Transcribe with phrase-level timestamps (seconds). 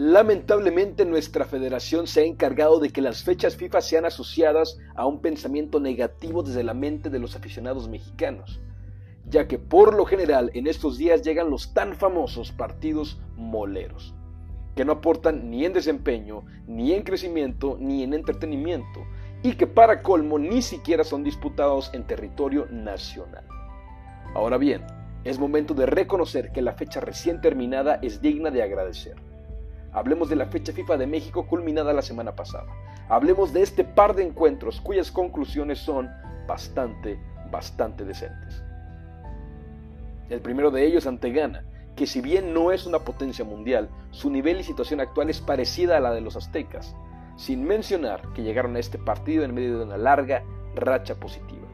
[0.00, 5.20] Lamentablemente nuestra federación se ha encargado de que las fechas FIFA sean asociadas a un
[5.20, 8.62] pensamiento negativo desde la mente de los aficionados mexicanos,
[9.26, 14.14] ya que por lo general en estos días llegan los tan famosos partidos moleros,
[14.74, 19.00] que no aportan ni en desempeño, ni en crecimiento, ni en entretenimiento,
[19.42, 23.44] y que para colmo ni siquiera son disputados en territorio nacional.
[24.34, 24.82] Ahora bien,
[25.24, 29.29] es momento de reconocer que la fecha recién terminada es digna de agradecer
[29.92, 32.66] Hablemos de la fecha FIFA de México culminada la semana pasada.
[33.08, 36.08] Hablemos de este par de encuentros cuyas conclusiones son
[36.46, 37.18] bastante,
[37.50, 38.62] bastante decentes.
[40.28, 41.64] El primero de ellos ante Ghana,
[41.96, 45.96] que si bien no es una potencia mundial, su nivel y situación actual es parecida
[45.96, 46.94] a la de los aztecas,
[47.36, 50.44] sin mencionar que llegaron a este partido en medio de una larga
[50.76, 51.66] racha positiva.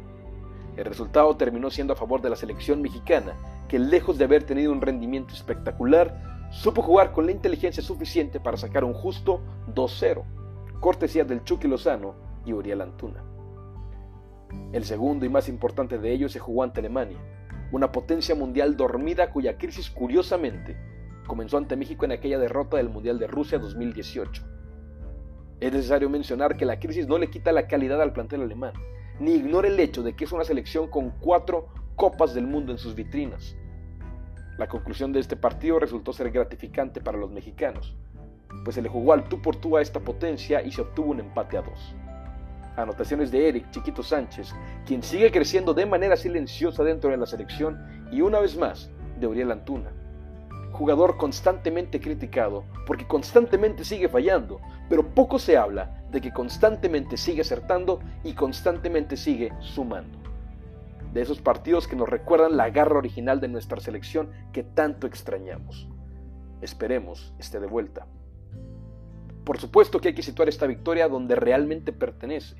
[0.77, 3.35] El resultado terminó siendo a favor de la selección mexicana,
[3.69, 8.57] que lejos de haber tenido un rendimiento espectacular, supo jugar con la inteligencia suficiente para
[8.57, 9.41] sacar un justo
[9.75, 10.23] 2-0,
[10.81, 13.23] cortesía del Chucky Lozano y Uriel Antuna.
[14.73, 17.19] El segundo y más importante de ellos se jugó ante Alemania,
[17.73, 20.77] una potencia mundial dormida cuya crisis curiosamente
[21.27, 24.45] comenzó ante México en aquella derrota del Mundial de Rusia 2018.
[25.59, 28.73] Es necesario mencionar que la crisis no le quita la calidad al plantel alemán,
[29.19, 32.79] ni ignora el hecho de que es una selección con cuatro copas del mundo en
[32.79, 33.57] sus vitrinas,
[34.59, 37.95] la conclusión de este partido resultó ser gratificante para los mexicanos,
[38.65, 41.21] pues se le jugó al tú por tú a esta potencia y se obtuvo un
[41.21, 41.95] empate a dos.
[42.77, 44.55] Anotaciones de Eric Chiquito Sánchez,
[44.87, 49.27] quien sigue creciendo de manera silenciosa dentro de la selección, y una vez más de
[49.27, 49.91] Uriel Antuna,
[50.73, 57.41] jugador constantemente criticado porque constantemente sigue fallando, pero poco se habla de que constantemente sigue
[57.41, 60.26] acertando y constantemente sigue sumando
[61.17, 65.89] de esos partidos que nos recuerdan la garra original de nuestra selección que tanto extrañamos.
[66.61, 68.07] Esperemos esté de vuelta.
[69.43, 72.57] Por supuesto que hay que situar esta victoria donde realmente pertenece.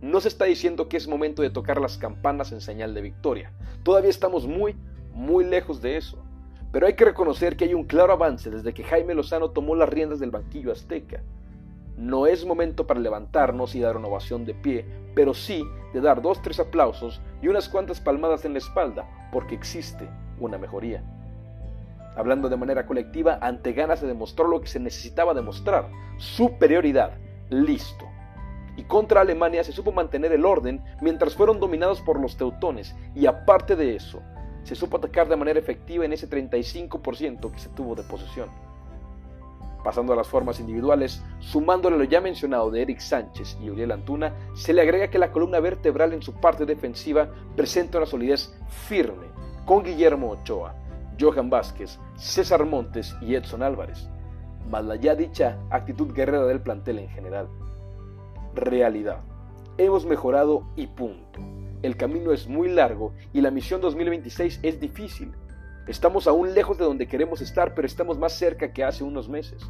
[0.00, 3.52] No se está diciendo que es momento de tocar las campanas en señal de victoria.
[3.84, 4.74] Todavía estamos muy,
[5.14, 6.18] muy lejos de eso.
[6.72, 9.88] Pero hay que reconocer que hay un claro avance desde que Jaime Lozano tomó las
[9.88, 11.22] riendas del banquillo azteca.
[12.02, 15.62] No es momento para levantarnos y dar una ovación de pie, pero sí
[15.94, 20.08] de dar dos, tres aplausos y unas cuantas palmadas en la espalda, porque existe
[20.40, 21.04] una mejoría.
[22.16, 27.12] Hablando de manera colectiva, ante Ghana se demostró lo que se necesitaba demostrar, superioridad,
[27.50, 28.04] listo.
[28.76, 33.26] Y contra Alemania se supo mantener el orden mientras fueron dominados por los teutones, y
[33.26, 34.20] aparte de eso,
[34.64, 38.48] se supo atacar de manera efectiva en ese 35% que se tuvo de posesión.
[39.82, 44.32] Pasando a las formas individuales, sumándole lo ya mencionado de Eric Sánchez y Uriel Antuna,
[44.54, 49.26] se le agrega que la columna vertebral en su parte defensiva presenta una solidez firme,
[49.64, 50.74] con Guillermo Ochoa,
[51.20, 54.08] Johan Vázquez, César Montes y Edson Álvarez,
[54.70, 57.48] más la ya dicha actitud guerrera del plantel en general.
[58.54, 59.20] Realidad.
[59.78, 61.40] Hemos mejorado y punto.
[61.82, 65.32] El camino es muy largo y la misión 2026 es difícil,
[65.86, 69.62] Estamos aún lejos de donde queremos estar, pero estamos más cerca que hace unos meses.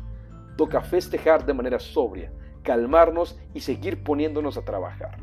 [0.57, 2.31] Toca festejar de manera sobria,
[2.63, 5.19] calmarnos y seguir poniéndonos a trabajar.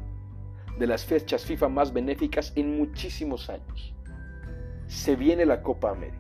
[0.80, 3.94] De las fechas FIFA más benéficas en muchísimos años.
[4.88, 6.18] Se viene la Copa América.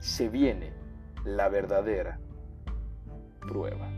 [0.00, 0.72] Se viene
[1.24, 2.20] la verdadera
[3.40, 3.88] prueba.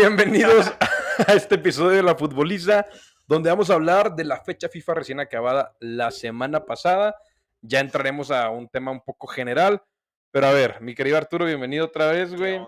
[0.00, 0.72] Bienvenidos
[1.28, 2.86] a este episodio de La Futboliza,
[3.26, 7.14] donde vamos a hablar de la fecha FIFA recién acabada la semana pasada.
[7.60, 9.82] Ya entraremos a un tema un poco general,
[10.30, 12.66] pero a ver, mi querido Arturo, bienvenido otra vez, güey.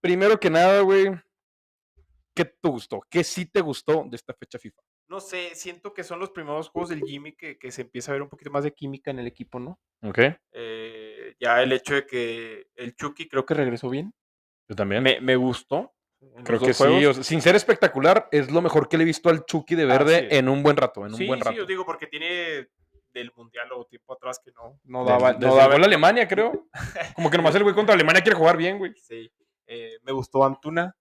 [0.00, 1.10] Primero que nada, güey,
[2.32, 3.00] ¿qué te gustó?
[3.10, 4.82] ¿Qué sí te gustó de esta fecha FIFA?
[5.08, 8.22] No sé, siento que son los primeros juegos del Jimmy que, se empieza a ver
[8.22, 9.80] un poquito más de química en el equipo, ¿no?
[10.04, 10.18] Ok.
[10.52, 14.14] Eh, ya el hecho de que el Chucky creo que regresó bien.
[14.68, 15.02] Yo también.
[15.02, 15.92] Me, me gustó.
[16.44, 17.24] Creo que sí.
[17.24, 20.48] sin ser espectacular, es lo mejor que le he visto al Chucky de verde en
[20.48, 21.06] un buen rato.
[21.06, 21.52] En un buen rato.
[21.52, 22.68] Sí, yo digo, porque tiene
[23.12, 25.34] del mundial o tiempo atrás que no, no daba.
[25.34, 26.68] no daba la Alemania, creo.
[27.16, 28.94] Como que nomás el güey contra Alemania quiere jugar bien, güey.
[28.96, 29.30] Sí.
[29.66, 30.96] Eh, me gustó Antuna.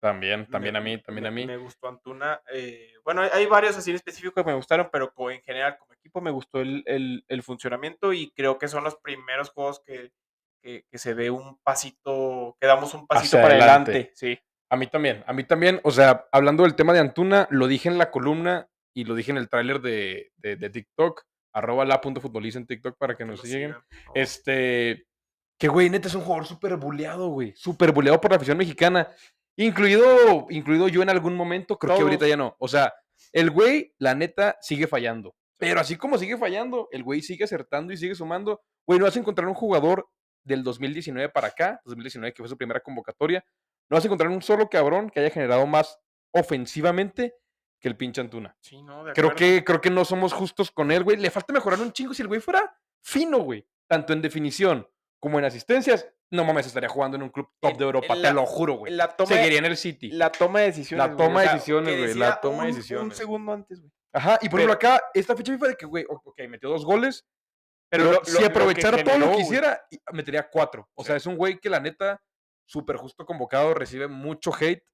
[0.00, 1.46] También, también a mí, también a mí.
[1.46, 2.42] Me gustó Antuna.
[2.52, 6.20] Eh, bueno, hay varios así en específico que me gustaron, pero en general, como equipo,
[6.20, 10.12] me gustó el, el funcionamiento y creo que son los primeros juegos que
[10.64, 14.12] que, se ve un pasito, que damos un pasito para adelante.
[14.14, 14.38] Sí.
[14.70, 17.88] A mí también, a mí también, o sea, hablando del tema de Antuna, lo dije
[17.88, 21.22] en la columna, y lo dije en el tráiler de, de, de TikTok,
[21.52, 24.18] arroba la.futbolista en TikTok para que nos sigan, por favor.
[24.18, 25.06] Este,
[25.58, 27.52] que güey, neta es un jugador súper buleado, güey.
[27.56, 29.08] Súper buleado por la afición mexicana.
[29.56, 32.56] Incluido, incluido yo en algún momento, creo que ahorita ya no.
[32.58, 32.92] O sea,
[33.32, 35.34] el güey, la neta, sigue fallando.
[35.58, 38.62] Pero así como sigue fallando, el güey sigue acertando y sigue sumando.
[38.86, 40.08] Güey, no vas a encontrar un jugador
[40.44, 43.44] del 2019 para acá, 2019 que fue su primera convocatoria,
[43.90, 45.98] no vas a encontrar un solo cabrón que haya generado más
[46.32, 47.34] ofensivamente
[47.80, 48.56] que el pinche Antuna.
[48.60, 51.16] Sí, no, de Creo que, creo que no somos justos con él, güey.
[51.16, 53.66] Le falta mejorar un chingo si el güey fuera fino, güey.
[53.86, 54.88] Tanto en definición
[55.20, 56.08] como en asistencias.
[56.30, 58.92] No mames, estaría jugando en un club top de Europa, la- te lo juro, güey.
[59.26, 60.10] Seguiría en el City.
[60.10, 61.06] la toma de decisiones.
[61.10, 63.16] La toma de decisiones, güey, la toma de un- Un decisiones.
[63.18, 63.92] segundo antes, güey.
[64.12, 67.26] Ajá, y por ejemplo acá, esta fecha FIFA de que, güey, ok, metió dos goles,
[67.88, 70.88] pero, lo- lo- si lo aprovechara todo lo que hiciera, y- metería cuatro.
[70.94, 72.22] O sea, es un güey que la neta,
[72.66, 74.84] súper justo convocado, recibe mucho hate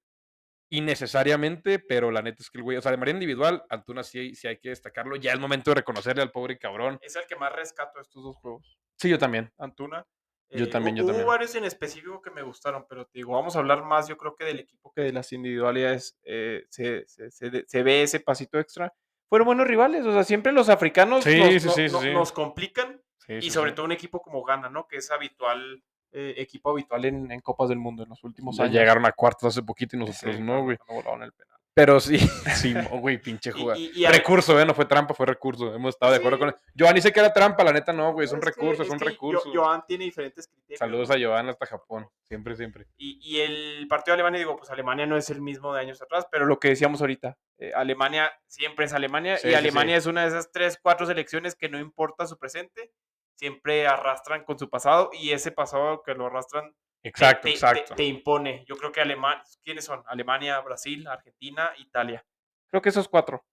[0.69, 4.35] innecesariamente, pero la neta es que el güey, o sea, de manera individual, Antuna sí,
[4.35, 5.15] sí hay que destacarlo.
[5.17, 6.97] Ya es momento de reconocerle al pobre cabrón.
[7.01, 8.77] Es el que más rescato de estos dos juegos.
[8.97, 9.51] Sí, yo también.
[9.57, 10.05] Antuna.
[10.49, 11.27] Yo Eh, también, hu- yo hubo también.
[11.27, 14.35] varios en específico que me gustaron, pero te digo, vamos a hablar más, yo creo
[14.35, 16.17] que del equipo que de las individualidades.
[16.23, 17.31] eh, se, se-
[17.65, 18.93] se ve ese pasito extra.
[19.31, 22.01] Fueron buenos rivales, o sea, siempre los africanos Sí, nos, sí, no- sí, sí, no-
[22.01, 22.11] sí.
[22.11, 24.87] nos complican y sobre todo un equipo como Ghana, ¿no?
[24.89, 25.81] Que es habitual,
[26.11, 28.75] eh, equipo habitual en, en Copas del Mundo en los últimos Ya años.
[28.75, 30.75] llegaron a cuartos hace poquito y nosotros no, güey.
[30.75, 31.59] cuando volaron el penal.
[31.73, 32.17] Pero sí,
[32.55, 33.79] sí, güey, pinche jugada.
[33.79, 34.65] y- recurso, ¿eh?
[34.65, 35.73] No fue trampa, fue recurso.
[35.73, 36.39] Hemos estado de acuerdo Sí.
[36.41, 36.55] con él.
[36.77, 38.25] Joan dice que era trampa, la neta no, güey.
[38.25, 39.53] Es un que- recurso, es un recurso.
[39.53, 40.79] Yo- Joan tiene diferentes criterios.
[40.79, 42.09] Saludos a Joan hasta Japón.
[42.27, 42.87] Siempre, siempre.
[42.97, 46.01] Y, y el partido de Alemania, digo, pues Alemania no es el mismo de años
[46.01, 49.99] atrás, pero lo que decíamos ahorita, eh, Alemania siempre es Alemania Sí, y Alemania sí.
[49.99, 52.91] es una de esas tres, cuatro selecciones que no importa su presente,
[53.35, 57.53] siempre arrastran con su pasado y ese pasado que lo arrastran te- Exacto, te, te-
[57.53, 57.95] exacto.
[57.95, 58.63] te impone.
[58.67, 60.03] Yo creo que Alemania, ¿quiénes son?
[60.07, 62.25] Alemania, Brasil, Argentina, Italia.
[62.69, 63.43] Creo que esos cuatro.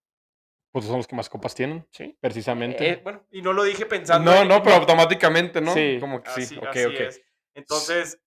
[0.71, 2.17] Pues son los que más copas tienen, Sí.
[2.21, 2.89] precisamente.
[2.89, 4.31] Eh, bueno, y no lo dije pensando.
[4.31, 5.73] no, en- no, pero automáticamente, ¿no?
[5.73, 6.41] Sí, Como que sí.
[6.43, 6.93] así- ok, así ok.
[7.01, 7.23] es.
[7.55, 8.23] Entonces,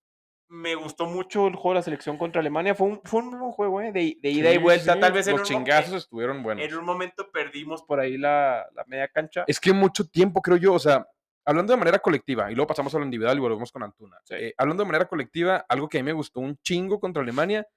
[0.50, 2.76] me gustó mucho el juego de la selección contra Alemania.
[2.76, 3.92] Fue un, fue un buen juego, ¿eh?
[3.94, 4.96] De, de ida Sí, y vuelta.
[4.96, 6.66] sí, Tal vez en los un, chingazos estuvieron buenos.
[6.66, 9.46] en un momento perdimos por ahí la, la media cancha.
[9.48, 11.08] Es que mucho tiempo, creo yo, o sea,
[11.46, 14.18] hablando de manera colectiva, y luego pasamos a lo individual y volvemos con Antuna.
[14.26, 14.36] Sí.
[14.36, 17.68] Eh, hablando de manera colectiva, algo que a mí me gustó un chingo contra Alemania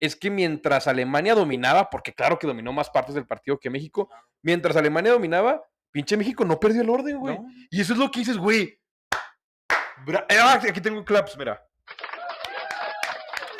[0.00, 4.10] es que mientras Alemania dominaba, porque claro que dominó más partes del partido que México,
[4.42, 5.62] mientras Alemania dominaba,
[5.92, 7.38] pinche México no perdió el orden, güey.
[7.38, 7.46] ¿no?
[7.70, 8.78] Y eso es lo que dices, güey.
[10.08, 11.62] Eh, ah, aquí tengo claps, mira.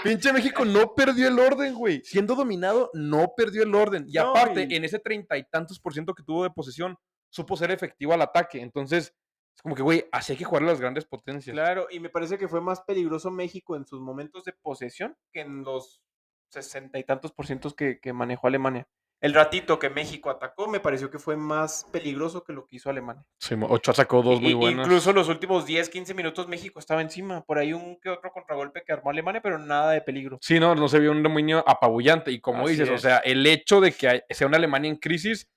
[0.03, 2.03] Pinche México no perdió el orden, güey.
[2.05, 4.05] Siendo dominado, no perdió el orden.
[4.09, 6.97] Y No, aparte, y- en ese treinta y tantos por ciento que tuvo de posesión,
[7.33, 8.61] supo ser efectivo al ataque.
[8.61, 9.15] Entonces,
[9.55, 11.55] es como que, güey, así hay que jugar a las grandes potencias.
[11.55, 15.41] Claro, y me parece que fue más peligroso México en sus momentos de posesión que
[15.41, 16.03] en los
[16.49, 18.87] sesenta y tantos por cientos que, que manejó Alemania.
[19.23, 22.91] El ratito que México atacó me pareció que fue más peligroso que lo que hizo
[22.91, 23.25] Alemania.
[23.39, 24.85] Sí, Ochoa sacó dos muy buenas.
[24.85, 27.45] Incluso los últimos 10, 15 minutos México estaba encima.
[27.45, 30.39] Por ahí un que otro contragolpe que armó Alemania, pero nada de peligro.
[30.43, 32.33] Sí, no, no se vio un dominio apabullante.
[32.33, 35.49] Y como Así dices, o sea, el hecho de que sea una Alemania en crisis,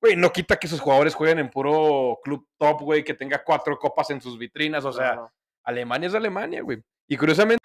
[0.00, 3.78] güey, no quita que sus jugadores jueguen en puro club top, güey, que tenga cuatro
[3.78, 4.84] copas en sus vitrinas.
[4.84, 5.30] O sea.
[5.66, 6.82] Alemania es Alemania, güey.
[7.08, 7.62] Y curiosamente.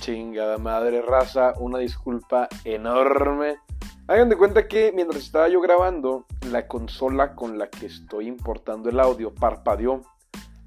[0.00, 3.56] Chingada madre raza, una disculpa enorme.
[4.06, 8.88] Hagan de cuenta que mientras estaba yo grabando, la consola con la que estoy importando
[8.88, 10.02] el audio parpadeó.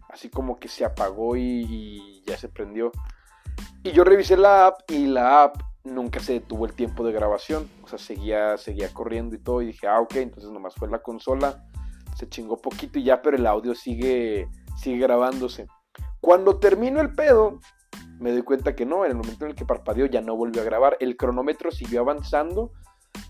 [0.09, 2.91] Así como que se apagó y, y ya se prendió.
[3.83, 7.69] Y yo revisé la app y la app nunca se detuvo el tiempo de grabación.
[7.83, 9.61] O sea, seguía, seguía corriendo y todo.
[9.61, 11.63] Y dije, ah, ok, entonces nomás fue la consola.
[12.15, 14.47] Se chingó poquito y ya, pero el audio sigue,
[14.77, 15.67] sigue grabándose.
[16.19, 17.59] Cuando termino el pedo,
[18.19, 20.61] me doy cuenta que no, en el momento en el que parpadeó ya no volvió
[20.61, 20.97] a grabar.
[21.00, 22.71] El cronómetro siguió avanzando,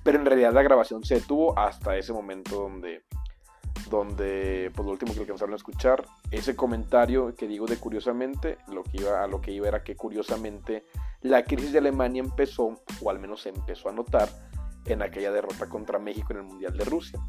[0.03, 3.05] pero en realidad la grabación se detuvo hasta ese momento donde,
[3.91, 8.83] donde pues lo último que alcanzaron a escuchar, ese comentario que digo de curiosamente, lo
[8.83, 10.85] que iba, a lo que iba era que curiosamente
[11.21, 14.29] la crisis de Alemania empezó, o al menos se empezó a notar,
[14.85, 17.19] en aquella derrota contra México en el Mundial de Rusia.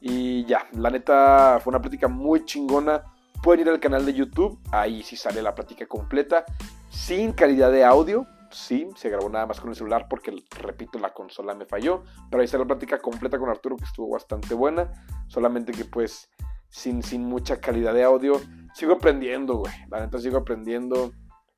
[0.00, 3.02] Y ya, la neta fue una plática muy chingona.
[3.42, 6.44] Pueden ir al canal de YouTube, ahí sí sale la plática completa,
[6.88, 8.26] sin calidad de audio.
[8.50, 12.04] Sí, se grabó nada más con el celular porque, repito, la consola me falló.
[12.30, 14.90] Pero ahí está la plática completa con Arturo que estuvo bastante buena.
[15.26, 16.30] Solamente que pues
[16.68, 18.40] sin, sin mucha calidad de audio.
[18.74, 19.72] Sigo aprendiendo, güey.
[19.90, 21.12] La neta sigo aprendiendo.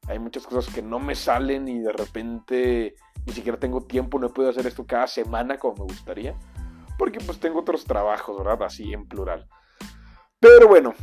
[0.09, 2.95] Hay muchas cosas que no me salen y de repente
[3.27, 4.19] ni siquiera tengo tiempo.
[4.19, 6.37] No puedo hacer esto cada semana como me gustaría.
[6.99, 8.63] Porque pues tengo otros trabajos, ¿verdad?
[8.65, 9.47] Así en plural.
[10.39, 10.95] Pero bueno,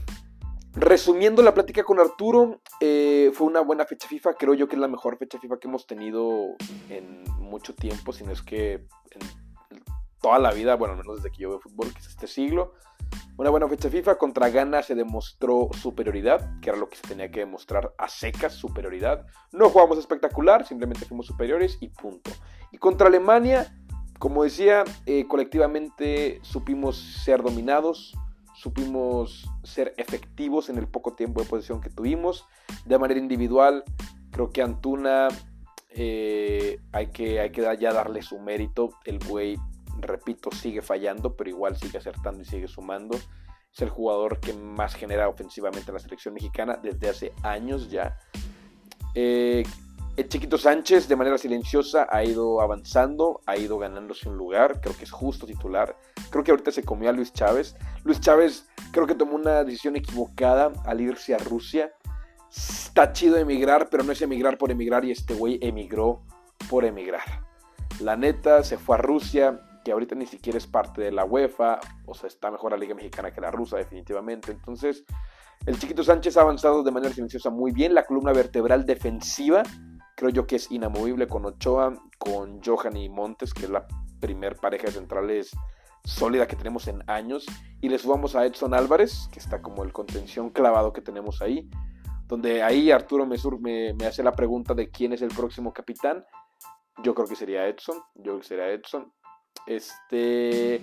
[0.79, 4.35] Resumiendo la plática con Arturo, eh, fue una buena fecha FIFA.
[4.35, 6.55] Creo yo que es la mejor fecha FIFA que hemos tenido
[6.89, 9.21] en mucho tiempo, si no es que en
[10.21, 12.75] toda la vida, bueno, al menos desde que yo veo fútbol, que es este siglo.
[13.37, 14.19] Una buena fecha FIFA.
[14.19, 18.53] Contra Ghana se demostró superioridad, que era lo que se tenía que demostrar a secas,
[18.53, 19.25] superioridad.
[19.51, 22.29] No jugamos espectacular, simplemente fuimos superiores y punto.
[22.71, 23.75] Y contra Alemania,
[24.19, 28.13] como decía, eh, colectivamente supimos ser dominados,
[28.57, 32.45] supimos ser efectivos en el poco tiempo de posición que tuvimos.
[32.85, 33.83] De manera individual,
[34.31, 35.27] creo que Antuna
[35.91, 38.89] eh, hay, que, hay que ya darle su mérito.
[39.05, 39.57] El güey,
[39.99, 43.15] repito, sigue fallando, pero igual sigue acertando y sigue sumando.
[43.15, 48.17] Es el jugador que más genera ofensivamente en la selección mexicana desde hace años ya.
[49.13, 49.63] Eh,
[50.17, 54.97] el Chiquito Sánchez de manera silenciosa ha ido avanzando, ha ido ganándose un lugar, creo
[54.97, 55.95] que es justo titular.
[56.31, 57.75] Creo que ahorita se comió a Luis Chávez.
[58.03, 61.91] Luis Chávez creo que tomó una decisión equivocada al irse a Rusia.
[62.49, 66.23] Está chido emigrar, pero no es emigrar por emigrar y este güey emigró
[66.67, 67.45] por emigrar.
[67.99, 71.79] La neta se fue a Rusia, que ahorita ni siquiera es parte de la UEFA,
[72.07, 74.51] o sea, está mejor la Liga Mexicana que la rusa definitivamente.
[74.51, 75.05] Entonces,
[75.67, 77.93] el Chiquito Sánchez ha avanzado de manera silenciosa muy bien.
[77.93, 79.61] La columna vertebral defensiva
[80.17, 83.87] creo yo que es inamovible con Ochoa, con Johan y Montes, que es la
[84.19, 85.51] primer pareja de centrales
[86.03, 87.45] sólida que tenemos en años.
[87.81, 91.69] Y le subamos a Edson Álvarez, que está como el contención clavado que tenemos ahí.
[92.25, 96.25] Donde ahí Arturo Mesur me, me hace la pregunta de quién es el próximo capitán.
[97.03, 97.97] Yo creo que sería Edson.
[98.15, 99.13] Yo creo que sería Edson.
[99.67, 100.81] Este.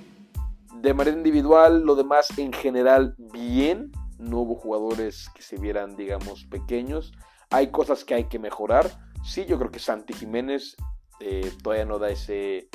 [0.77, 3.91] De manera individual, lo demás en general bien.
[4.21, 7.13] No hubo jugadores que se vieran, digamos, pequeños.
[7.51, 10.77] Hay cosas que hay que mejorar Sí, yo creo que Santi Jiménez
[11.21, 12.69] eh, todavía no da ese...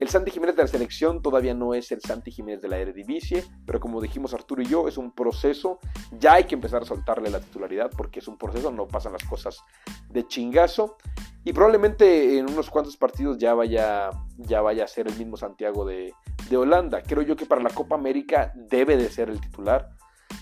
[0.00, 3.44] El Santi Jiménez de la selección todavía no es el Santi Jiménez de la Eredivisie,
[3.64, 5.78] pero como dijimos Arturo y yo, es un proceso.
[6.18, 9.22] Ya hay que empezar a soltarle la titularidad porque es un proceso, no pasan las
[9.22, 9.62] cosas
[10.10, 10.96] de chingazo.
[11.44, 15.84] Y probablemente en unos cuantos partidos ya vaya, ya vaya a ser el mismo Santiago
[15.84, 16.12] de,
[16.50, 17.02] de Holanda.
[17.02, 19.90] Creo yo que para la Copa América debe de ser el titular.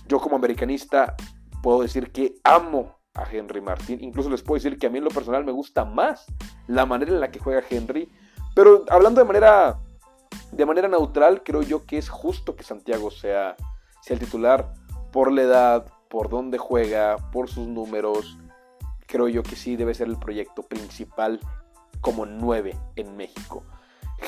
[0.08, 1.14] Yo como americanista
[1.62, 4.02] puedo decir que amo a Henry Martín.
[4.02, 6.26] Incluso les puedo decir que a mí en lo personal me gusta más
[6.66, 8.10] la manera en la que juega Henry.
[8.54, 9.78] Pero hablando de manera,
[10.50, 13.56] de manera neutral, creo yo que es justo que Santiago sea,
[14.00, 14.74] sea el titular
[15.12, 18.38] por la edad, por dónde juega, por sus números.
[19.06, 21.40] Creo yo que sí debe ser el proyecto principal
[22.00, 23.64] como 9 en México.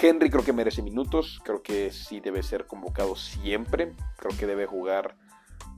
[0.00, 4.66] Henry creo que merece minutos, creo que sí debe ser convocado siempre, creo que debe
[4.66, 5.16] jugar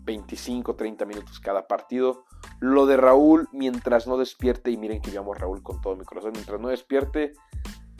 [0.04, 2.24] 25, 30 minutos cada partido.
[2.60, 6.04] Lo de Raúl, mientras no despierte, y miren que llamo a Raúl con todo mi
[6.04, 7.32] corazón, mientras no despierte,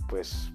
[0.08, 0.52] pues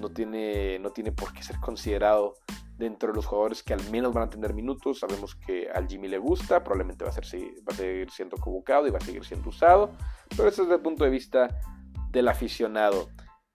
[0.00, 2.34] no tiene, no tiene por qué ser considerado
[2.76, 5.00] dentro de los jugadores que al menos van a tener minutos.
[5.00, 8.90] Sabemos que al Jimmy le gusta, probablemente va a, va a seguir siendo convocado y
[8.90, 9.90] va a seguir siendo usado,
[10.36, 11.58] pero ese es desde el punto de vista
[12.10, 13.08] del aficionado.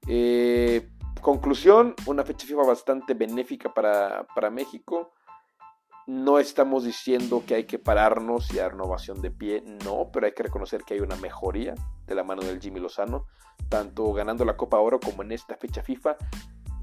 [0.08, 0.90] Eh,
[1.22, 5.14] conclusión, una fecha FIFA bastante benéfica para, para México.
[6.06, 10.34] No estamos diciendo que hay que pararnos y dar innovación de pie, no, pero hay
[10.34, 13.26] que reconocer que hay una mejoría de la mano del Jimmy Lozano,
[13.70, 16.18] tanto ganando la Copa Oro como en esta fecha FIFA.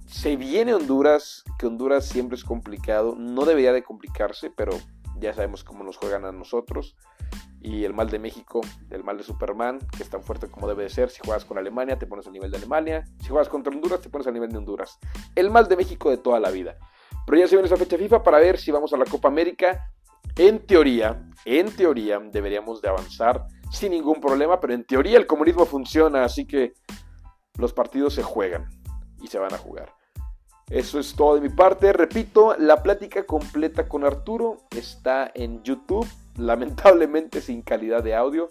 [0.07, 4.73] Se viene Honduras, que Honduras siempre es complicado, no debería de complicarse, pero
[5.19, 6.97] ya sabemos cómo nos juegan a nosotros.
[7.61, 10.85] Y el mal de México, el mal de Superman, que es tan fuerte como debe
[10.85, 11.11] de ser.
[11.11, 13.05] Si juegas con Alemania, te pones al nivel de Alemania.
[13.21, 14.99] Si juegas contra Honduras, te pones al nivel de Honduras.
[15.35, 16.79] El mal de México de toda la vida.
[17.27, 19.91] Pero ya se viene esa fecha FIFA para ver si vamos a la Copa América.
[20.37, 25.65] En teoría, en teoría deberíamos de avanzar sin ningún problema, pero en teoría el comunismo
[25.65, 26.73] funciona, así que
[27.57, 28.69] los partidos se juegan
[29.23, 29.93] y se van a jugar.
[30.69, 31.93] Eso es todo de mi parte.
[31.93, 38.49] Repito, la plática completa con Arturo está en YouTube, lamentablemente sin calidad de audio,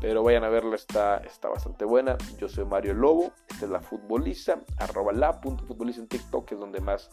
[0.00, 2.16] pero vayan a verla, está, está bastante buena.
[2.38, 6.54] Yo soy Mario Lobo, esta es la futboliza, arroba la punto futboliza en TikTok, que
[6.54, 7.10] es donde más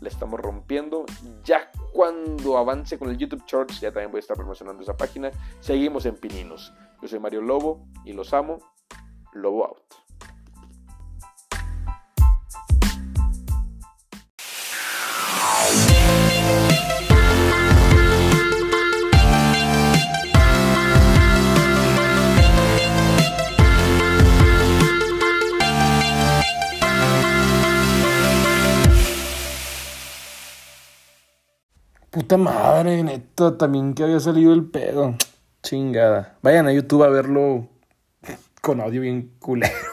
[0.00, 1.04] la estamos rompiendo.
[1.44, 5.30] Ya cuando avance con el YouTube Shorts, ya también voy a estar promocionando esa página.
[5.60, 6.72] Seguimos en Pininos.
[7.00, 8.58] Yo soy Mario Lobo y los amo.
[9.32, 10.01] Lobo out.
[32.36, 35.14] Madre, neta, también que había salido el pedo.
[35.62, 36.38] Chingada.
[36.42, 37.68] Vayan a YouTube a verlo
[38.60, 39.91] con audio bien culero.